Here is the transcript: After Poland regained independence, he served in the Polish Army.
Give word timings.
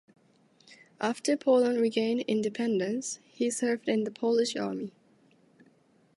After 0.99 1.37
Poland 1.37 1.79
regained 1.79 2.21
independence, 2.21 3.19
he 3.29 3.51
served 3.51 3.87
in 3.87 4.03
the 4.03 4.09
Polish 4.09 4.55
Army. 4.55 4.91